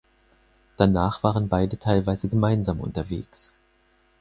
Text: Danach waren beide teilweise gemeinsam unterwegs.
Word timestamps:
Danach 0.77 1.21
waren 1.21 1.47
beide 1.47 1.77
teilweise 1.77 2.27
gemeinsam 2.27 2.79
unterwegs. 2.79 3.53